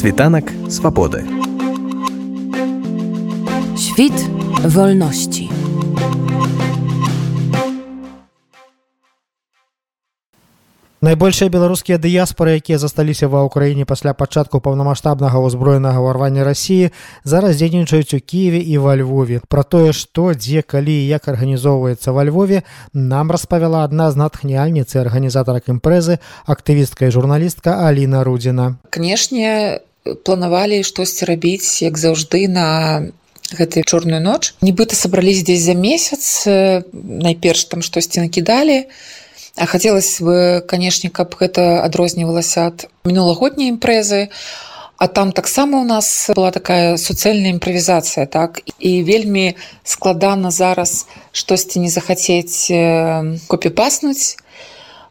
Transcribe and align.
Світанак 0.00 0.48
свабоды. 0.70 1.28
Świt 3.76 4.16
wolności. 4.64 5.50
Найбольшыя 11.04 11.52
беларускія 11.52 11.98
дыяспоры, 12.00 12.56
якія 12.56 12.80
засталіся 12.80 13.28
ва 13.28 13.44
ўкраіне 13.44 13.84
пасля 13.84 14.16
пачатку 14.16 14.60
паўнамасштабнага 14.64 15.36
ўзброенага 15.36 16.00
ўрвання 16.00 16.48
рассіі, 16.48 16.96
зараз 17.24 17.60
дзейнічаюць 17.60 18.16
у 18.16 18.20
Киеве 18.24 18.64
і 18.64 18.80
ва 18.80 18.96
Львове. 18.96 19.44
Пра 19.52 19.68
тое, 19.68 19.92
што 19.92 20.32
дзе 20.32 20.64
калі 20.64 20.96
і 20.96 21.12
як 21.12 21.28
арганізоўваецца 21.28 22.16
ва 22.16 22.24
Львове, 22.24 22.64
нам 22.96 23.28
распавяла 23.28 23.84
адна 23.84 24.08
з 24.08 24.16
натхняльніцы 24.16 24.96
арганізатарак 24.96 25.68
імпрэзы, 25.68 26.24
актывістка 26.48 27.08
і 27.08 27.12
журналістка 27.12 27.84
Аліна 27.84 28.24
Рудзіна. 28.24 28.80
Канешне, 28.88 29.80
планавалі 30.04 30.82
штосьці 30.84 31.24
рабіць, 31.24 31.82
як 31.82 31.98
заўжды 31.98 32.48
на 32.48 33.10
гэтую 33.50 33.84
чорную 33.84 34.20
ноч. 34.22 34.54
Нібыта 34.62 34.94
сабрались 34.94 35.42
здесь 35.42 35.62
за 35.62 35.74
месяц, 35.74 36.46
найперш 36.92 37.64
там 37.64 37.82
штосьці 37.82 38.20
накідалі, 38.20 38.86
А 39.56 39.66
хацелось 39.66 40.22
бы 40.22 40.62
канешне 40.66 41.10
каб 41.10 41.34
гэта 41.34 41.82
адрознівалася 41.82 42.70
ад 42.70 42.86
мінулагодняй 43.04 43.68
імпрэзы. 43.74 44.30
А 44.96 45.08
там 45.08 45.32
таксама 45.32 45.80
у 45.80 45.84
нас 45.84 46.30
была 46.36 46.52
такая 46.52 46.96
суцэльная 46.96 47.56
імправізацыя 47.56 48.26
так? 48.26 48.60
І 48.78 49.02
вельмі 49.02 49.56
складана 49.84 50.50
зараз 50.50 51.08
штосьці 51.32 51.80
не 51.80 51.90
захацець 51.90 52.70
копіпаснуць 53.48 54.36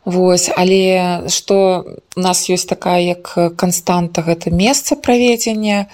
Вось 0.10 0.50
але 0.50 1.30
што 1.30 1.86
у 2.18 2.22
нас 2.22 2.50
ёсць 2.50 2.66
такая 2.66 3.02
як 3.14 3.30
канстанта 3.56 4.26
гэта 4.26 4.50
месца 4.50 4.98
праведзення. 4.98 5.86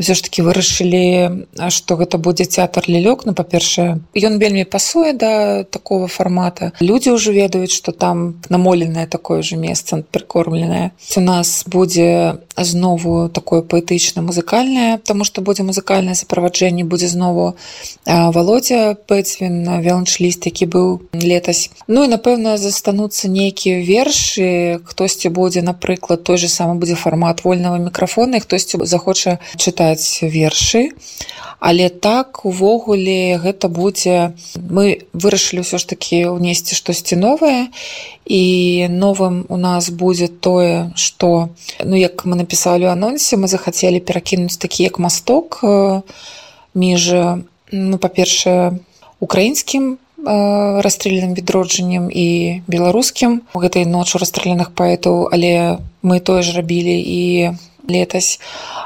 Ўсё 0.00 0.16
ж 0.16 0.24
таки 0.24 0.40
вырашылі 0.40 1.44
што 1.68 2.00
гэта 2.00 2.16
будзе 2.16 2.48
тэатр 2.48 2.88
лілёк 2.88 3.28
ну 3.28 3.36
па-першае 3.36 4.00
ён 4.16 4.40
вельмі 4.40 4.64
пасуе 4.64 5.12
да 5.12 5.60
такого 5.68 6.08
фармата. 6.08 6.72
Людзі 6.80 7.12
ўжо 7.20 7.36
ведаюць 7.36 7.76
што 7.76 7.92
там 7.92 8.40
намоленае 8.48 9.04
такое 9.04 9.44
же 9.44 9.60
месца 9.60 10.00
прыкормленае. 10.00 10.96
У 10.96 11.20
нас 11.20 11.68
будзе 11.68 12.40
знову 12.56 13.28
такое 13.28 13.60
паэтычна 13.60 14.24
музыкальнае 14.24 15.04
тому 15.04 15.28
что 15.28 15.44
будзе 15.44 15.68
музыкальнае 15.68 16.16
суправаджэнне 16.16 16.88
будзе 16.88 17.12
знову 17.12 17.60
володя 18.08 18.96
пэцвін 18.96 19.68
веланчліст 19.84 20.48
які 20.48 20.64
быў 20.64 20.86
летась. 21.12 21.68
Ну 21.92 22.08
і 22.08 22.08
напэўна 22.08 22.56
застануцца 22.56 23.28
нейкія 23.50 23.82
вершы 23.82 24.78
хтосьці 24.86 25.28
будзе 25.34 25.58
напрыклад 25.62 26.22
той 26.22 26.38
же 26.38 26.46
самы 26.46 26.78
будзе 26.78 26.94
фармат 26.94 27.42
вольнага 27.42 27.82
мікрафона 27.82 28.38
хтосьці 28.38 28.78
захоча 28.86 29.42
чытаць 29.58 30.22
вершы 30.22 30.94
але 31.58 31.90
так 31.90 32.46
увогуле 32.46 33.42
гэта 33.42 33.66
будзе 33.66 34.38
мы 34.54 35.02
вырашылі 35.18 35.66
ўсё 35.66 35.82
ж 35.82 35.90
такі 35.90 36.30
ўнесці 36.30 36.78
штосьці 36.78 37.18
новае 37.18 37.74
і 38.22 38.86
новым 38.86 39.50
у 39.50 39.58
нас 39.58 39.90
будзе 39.90 40.30
тое 40.30 40.94
что 40.94 41.50
ну 41.82 41.98
як 41.98 42.22
мы 42.22 42.38
напісалі 42.38 42.86
у 42.86 42.94
анонсе 42.94 43.34
мы 43.34 43.50
захацелі 43.50 43.98
перакінуць 43.98 44.62
такі 44.62 44.86
як 44.86 45.02
масток 45.02 45.58
між 46.70 47.02
ну 47.74 47.98
па-першае 47.98 48.78
украінскім 49.18 49.98
расстрельным 50.24 51.34
відроджаннем 51.34 52.10
і 52.12 52.62
беларускім 52.68 53.42
гэтай 53.54 53.86
ночу 53.86 54.18
расстрелляных 54.18 54.72
паэтаў 54.76 55.28
але 55.32 55.80
мы 56.02 56.20
тое 56.20 56.42
ж 56.42 56.56
рабілі 56.56 56.96
і 57.00 57.56
летась 57.88 58.40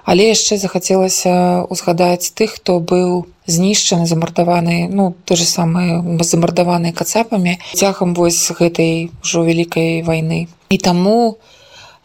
але 0.05 0.31
яшчэ 0.31 0.59
захацелася 0.59 1.67
узгадаць 1.69 2.33
тых 2.39 2.59
хто 2.59 2.79
быў 2.79 3.27
знішчаны 3.47 4.07
замардаваны 4.07 4.89
ну 4.89 5.15
то 5.25 5.37
же 5.37 5.45
самае 5.45 6.01
замардаваны 6.23 6.93
кацапамі 6.93 7.59
цягам 7.75 8.15
вось 8.15 8.41
гэтай 8.55 9.11
ўжо 9.23 9.43
вялікай 9.43 10.03
вайны 10.03 10.47
і 10.71 10.79
таму 10.79 11.39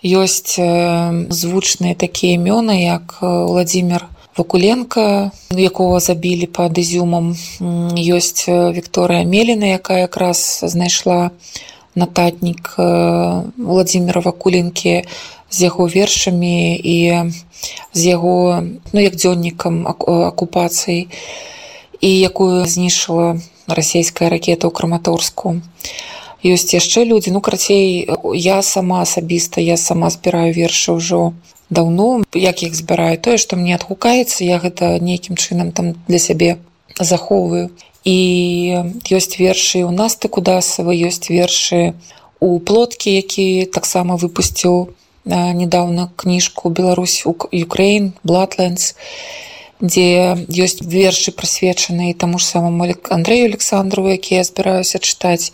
ёсць 0.03 0.55
звучныя 0.57 1.95
такія 1.95 2.39
імёны 2.39 2.81
як 2.81 3.19
владимир 3.21 4.07
вакуленко 4.39 5.31
якого 5.51 5.99
забілі 5.99 6.47
пад 6.47 6.77
ізюмам 6.79 7.35
ёсць 7.99 8.47
Вікторыя 8.47 9.27
меліна 9.27 9.75
якая 9.75 10.07
якраз 10.07 10.63
знайшла 10.63 11.31
нататнік 11.95 12.75
владимира 13.57 14.21
вакуленкі 14.23 15.03
з 15.51 15.57
яго 15.61 15.91
вершамі 15.91 16.79
і 16.79 16.97
з 17.93 18.01
яго 18.05 18.63
ну 18.93 18.99
як 19.03 19.19
дзённікам 19.19 19.83
акупацыі 19.91 21.11
і 21.99 22.09
якую 22.19 22.63
знішыла 22.63 23.35
расійская 23.67 24.29
ракета 24.29 24.67
ў 24.67 24.71
краматорску 24.71 25.59
ёсць 26.43 26.73
яшчэ 26.73 27.03
людзі. 27.03 27.31
Ну 27.31 27.41
карацей 27.41 28.07
я 28.33 28.61
сама 28.61 29.01
асабіста 29.01 29.61
я 29.61 29.77
сама 29.77 30.09
збіраю 30.09 30.53
вершы 30.53 30.95
ўжо 30.95 31.33
даўно. 31.69 32.23
Як 32.33 32.63
іх 32.63 32.75
збіраю? 32.75 33.17
Тое 33.17 33.37
што 33.37 33.55
мне 33.55 33.75
адгукаецца 33.75 34.43
я 34.43 34.59
гэта 34.59 34.99
нейкім 34.99 35.35
чынам 35.35 35.71
там 35.71 35.95
для 36.07 36.19
сябе 36.19 36.57
захоўваю. 36.99 37.69
І 38.05 38.17
ёсць 39.11 39.35
вершы 39.39 39.83
у 39.83 39.91
нас 39.91 40.15
ты 40.15 40.31
кудасава 40.31 40.95
ёсць 40.95 41.29
вершы 41.29 41.93
у 42.39 42.59
плоткі 42.59 43.11
які 43.11 43.67
таксама 43.67 44.15
выпусціў 44.15 44.95
недавно 45.25 46.09
кніжку 46.15 46.69
Беларусь 46.69 47.23
Украін 47.25 48.13
Бладленс 48.23 48.95
дзе 49.81 50.35
ёсць 50.51 50.83
вершы 50.83 51.31
прысвечаныя 51.31 52.13
таму 52.13 52.39
ж 52.39 52.45
самому 52.45 52.83
Андрею 53.09 53.45
Александрову 53.45 54.09
які 54.09 54.35
я 54.35 54.43
збіраюся 54.43 54.99
чытаць 54.99 55.51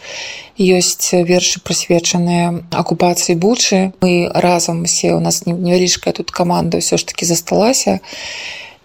ёсць 0.58 1.14
вершы 1.14 1.62
прысвечаныя 1.62 2.66
акупацыі 2.72 3.38
бучы 3.38 3.94
мы 4.02 4.30
разам 4.34 4.84
усе 4.84 5.14
у 5.14 5.20
нас 5.20 5.46
невялічкая 5.46 6.14
тут 6.14 6.32
каманда 6.32 6.82
ўсё 6.82 6.98
ж 6.98 7.06
таки 7.06 7.26
засталася 7.26 8.02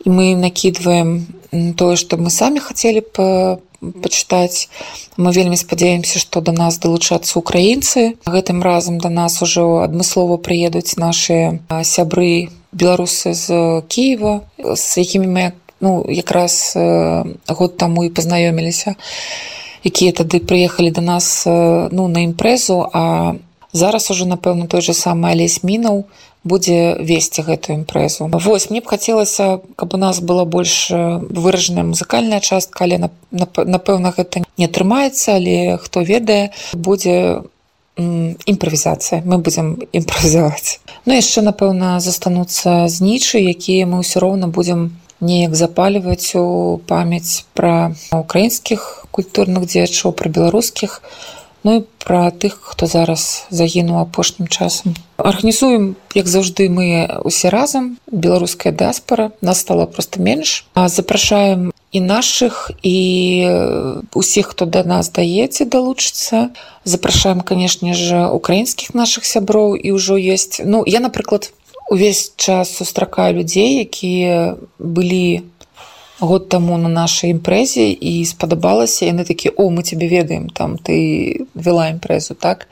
і 0.05 0.11
мы 0.13 0.37
накідваем 0.37 1.27
тое 1.77 1.97
што 1.97 2.21
мы 2.21 2.29
самі 2.29 2.61
хацелі 2.61 3.01
б 3.01 3.59
пачытаць 3.81 4.69
мы 5.17 5.33
вельмі 5.33 5.57
спадзяемся 5.57 6.21
што 6.21 6.45
да 6.45 6.53
нас 6.53 6.77
далучацца 6.77 7.41
украінцы 7.41 8.21
гэтым 8.29 8.61
разам 8.61 9.01
да 9.01 9.09
нас 9.09 9.41
ужо 9.41 9.81
адмыслова 9.89 10.37
прыедуць 10.37 11.01
наши 11.01 11.61
сябры 11.85 12.53
беларусы 12.73 13.35
з 13.35 13.83
Киева 13.89 14.41
з 14.59 14.99
якімі 14.99 15.27
мы 15.27 15.53
ну 15.81 16.05
якраз 16.09 16.77
год 17.49 17.77
таму 17.77 18.05
і 18.05 18.11
пазнаёміліся 18.11 18.95
якія 19.85 20.13
тады 20.13 20.41
прыехалі 20.41 20.91
да 20.91 21.01
нас 21.01 21.45
ну 21.47 22.09
на 22.09 22.25
імпрэзу 22.25 22.91
а 22.93 23.35
зараз 23.73 24.11
уже 24.11 24.27
напэўна 24.27 24.67
той 24.67 24.81
же 24.81 24.93
самы 24.93 25.31
алесь 25.31 25.63
мінаў 25.63 26.05
будзе 26.45 26.97
весці 27.01 27.43
гэтую 27.45 27.85
імпрэзу. 27.85 28.29
Восьось 28.33 28.71
мне 28.71 28.81
б 28.81 28.89
хацелася 28.89 29.61
каб 29.77 29.95
у 29.95 29.99
нас 29.99 30.21
была 30.21 30.45
больш 30.45 30.89
выражаная 30.91 31.85
музыкальная 31.85 32.41
частка 32.41 32.85
але 32.85 33.11
напэўна 33.31 34.13
гэта 34.17 34.45
не 34.57 34.65
атрымаецца 34.65 35.37
але 35.37 35.77
хто 35.77 36.01
ведае 36.01 36.53
будзе 36.73 37.45
імправізацыя. 38.47 39.23
Мы 39.25 39.39
будзем 39.39 39.79
імправізаваць. 39.93 40.81
Ну 41.07 41.17
яшчэ 41.17 41.43
напэўна 41.47 42.01
застануцца 42.01 42.89
знічы 42.89 43.41
якія 43.41 43.87
мы 43.87 44.03
ўсё 44.05 44.21
роўна 44.21 44.49
будзем 44.49 44.97
неяк 45.21 45.55
запаліваць 45.55 46.33
у 46.37 46.81
памяць 46.89 47.45
пра 47.55 47.93
украінскіх 48.13 49.07
культурных 49.11 49.69
дзеячоў 49.69 50.17
пра 50.17 50.29
беларускіх. 50.33 51.01
у 51.01 51.40
Ну 51.65 51.77
і 51.77 51.85
пра 51.99 52.31
тых, 52.31 52.57
хто 52.61 52.87
зараз 52.87 53.47
загінуў 53.51 54.01
апошнім 54.01 54.49
часам. 54.49 54.97
Арганізуем, 55.17 55.97
як 56.15 56.27
заўжды 56.27 56.73
мы 56.73 57.05
усе 57.25 57.49
разам 57.53 57.99
беларуская 58.11 58.73
дыаспара 58.73 59.33
нас 59.41 59.61
стала 59.61 59.87
проста 59.87 60.21
менш. 60.21 60.65
запрашаем 60.75 61.73
і 61.93 62.01
нашых 62.01 62.71
і 62.83 62.97
усіх, 64.15 64.47
хто 64.55 64.65
да 64.65 64.85
нас 64.85 65.11
даеце 65.11 65.65
далучыцца. 65.65 66.51
запрашаем, 66.85 67.41
канешне 67.41 67.95
ж, 67.95 68.27
украінскіх 68.33 68.95
нашых 68.95 69.25
сяброў 69.25 69.77
і 69.77 69.93
ўжо 69.93 70.17
ёсць. 70.17 70.65
Ну 70.65 70.83
я, 70.87 71.01
напрыклад, 71.01 71.53
увесь 71.91 72.33
час 72.37 72.73
сустракаю 72.77 73.35
людзей, 73.35 73.85
якія 73.85 74.57
былі 74.79 75.43
год 76.21 76.49
таму 76.49 76.77
на 76.79 76.89
нашай 76.89 77.33
імпрэзе 77.33 77.91
і 77.91 78.25
спадабалася 78.25 79.09
яны 79.09 79.25
такі 79.25 79.53
о 79.57 79.71
мы 79.71 79.83
тебе 79.83 80.09
ведаем 80.09 80.49
там 80.51 80.79
ты 80.79 81.47
вела 81.55 81.91
імпрэзу 81.91 82.35
так? 82.35 82.69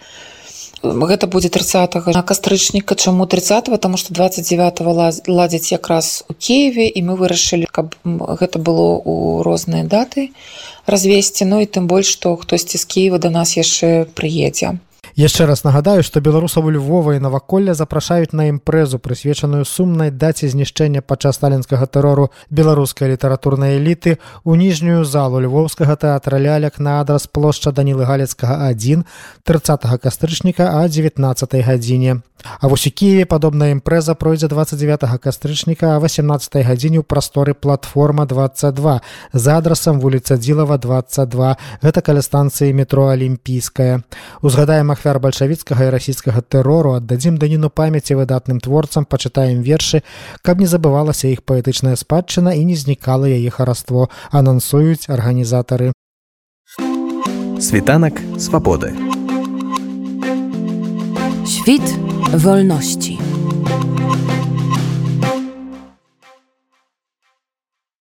Гэта 0.82 1.26
будзе 1.26 1.48
30 1.48 2.14
на 2.14 2.22
кастрычніка 2.22 2.94
чаму 2.94 3.26
30 3.26 3.70
потому 3.70 3.96
что 3.96 4.14
29 4.14 5.26
ладзяць 5.26 5.72
якраз 5.72 6.24
у 6.28 6.34
Киеве 6.34 6.86
і 6.88 7.02
мы 7.02 7.16
вырашылі 7.16 7.66
каб 7.66 7.96
гэта 8.04 8.58
было 8.58 9.00
у 9.02 9.42
розныя 9.42 9.84
даты 9.84 10.30
развесці 10.86 11.44
Ну 11.44 11.60
і 11.60 11.66
тым 11.66 11.88
больш 11.88 12.06
што 12.06 12.36
хтосьці 12.36 12.78
з 12.78 12.84
Киева 12.84 13.18
до 13.18 13.30
нас 13.30 13.56
яшчэ 13.56 14.06
прыедзе 14.14 14.78
яшчэ 15.18 15.46
раз 15.50 15.64
нагадаю 15.66 16.06
што 16.06 16.22
беларусаў 16.22 16.70
Львова 16.70 17.16
і 17.16 17.22
наваколля 17.22 17.74
запрашаюць 17.74 18.30
на 18.38 18.46
імпрэзу 18.54 19.00
прысвечаную 19.02 19.66
сумнай 19.66 20.12
даце 20.14 20.46
знішчэння 20.46 21.02
падчас 21.02 21.42
сталінскага 21.42 21.90
тэрору 21.90 22.28
беларускай 22.54 23.10
літаратурнай 23.10 23.82
эліты 23.82 24.22
у 24.44 24.54
ніжнюю 24.54 25.02
залу 25.02 25.42
львовскага 25.42 25.98
тэатра 25.98 26.38
лялек 26.38 26.78
на 26.78 27.00
адрас 27.02 27.26
плошча 27.26 27.74
данілы 27.74 28.06
галецкага 28.06 28.70
1 28.70 29.02
30 29.42 29.90
кастрычніка 29.98 30.70
а 30.78 30.86
19 30.86 31.66
гадзіне. 31.66 32.22
А 32.60 32.68
вось 32.68 32.86
у 32.86 32.90
Киеве 32.90 33.26
падобная 33.26 33.72
імпрэза 33.74 34.14
пройдзе 34.14 34.46
29 34.46 35.18
кастрычніка 35.18 35.96
а 35.96 35.98
18 35.98 36.62
гадзіне 36.62 37.02
ў 37.02 37.02
прасторы 37.02 37.58
платформа 37.58 38.26
22 38.26 39.00
за 39.32 39.58
адрасам 39.58 39.98
вуліца 39.98 40.38
дзілава 40.38 40.78
22 40.78 41.56
гэта 41.82 42.00
каля 42.06 42.22
станцыі 42.22 42.70
метро 42.70 43.10
алімпійская 43.10 44.06
узгадаем 44.42 44.94
ахвяр 44.94 45.07
ахвяр 45.08 45.20
бальшавіцкага 45.24 45.88
і 45.88 45.92
расійскага 45.96 46.40
тэрору 46.44 46.92
аддадзім 46.92 47.38
даніну 47.40 47.70
памяці 47.72 48.16
выдатным 48.20 48.60
творцам 48.60 49.08
пачытаем 49.08 49.64
вершы 49.64 50.02
каб 50.44 50.60
не 50.60 50.68
забывалася 50.68 51.32
іх 51.32 51.40
паэтычная 51.48 51.96
спадчына 51.96 52.52
і 52.52 52.64
не 52.68 52.76
знікала 52.76 53.24
яе 53.24 53.48
хараство 53.48 54.08
анансуюць 54.30 55.08
арганізатары 55.08 55.92
світанак 57.56 58.20
свабоды 58.36 58.92
Świt 61.48 61.88
wolności. 62.44 63.27